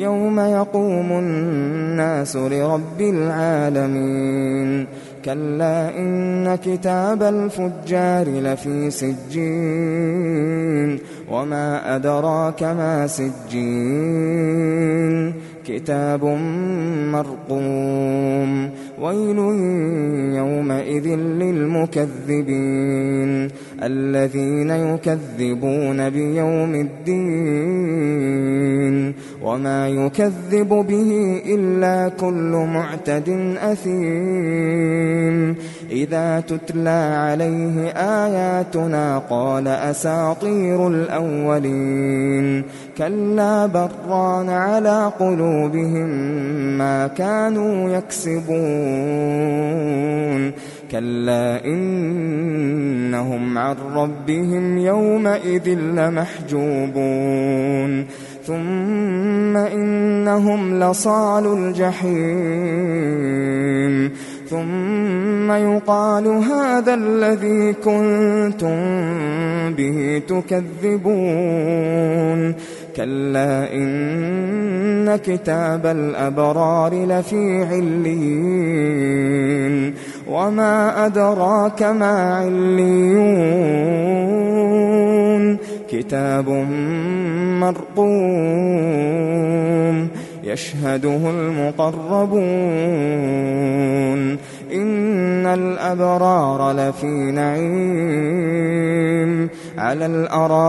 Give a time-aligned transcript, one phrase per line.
[0.00, 4.86] يوم يقوم الناس لرب العالمين.
[5.24, 10.98] كلا إن كتاب الفجار لفي سجين.
[11.30, 14.40] وما أدراك ما سجين.
[15.66, 16.24] كتاب
[17.12, 18.70] مرقوم.
[19.00, 19.38] ويل
[20.36, 22.50] يومئذ للمكذبين.
[23.82, 28.19] الذين يكذبون بيوم الدين.
[29.42, 35.56] وما يكذب به إلا كل معتد أثيم.
[35.90, 42.64] إذا تتلى عليه آياتنا قال أساطير الأولين.
[42.98, 46.08] كلا بران على قلوبهم
[46.78, 48.50] ما كانوا يكسبون.
[50.90, 57.00] كلا إنهم عن ربهم يومئذ لمحجوبون.
[58.50, 62.20] ثم إنهم لصال الجحيم.
[64.50, 68.76] ثم يقال هذا الذي كنتم
[69.74, 72.54] به تكذبون.
[72.96, 79.00] كلا إن كتاب الأبرار لفي عليين.
[80.30, 84.09] وما أدراك ما عليون.
[86.00, 86.48] كتاب
[87.60, 88.08] مرقوم
[90.44, 92.40] يشهده المقربون
[94.72, 98.70] إن الأبرار لفي نعيم
[99.78, 100.62] على الأرائك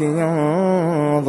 [0.00, 1.28] ينظرون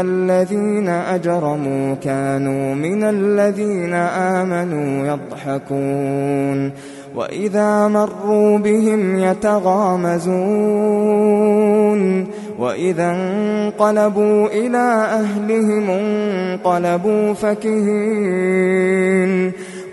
[0.00, 6.72] إن الذين أجرموا كانوا من الذين آمنوا يضحكون
[7.14, 10.26] وإذا مروا بهم يتغامزون
[12.58, 18.72] وإذا انقلبوا إلى أهلهم انقلبوا فكهين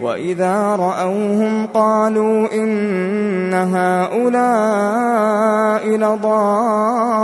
[0.02, 4.24] وإذا رأوهم قالوا إن هؤلاء
[5.88, 7.24] لضالون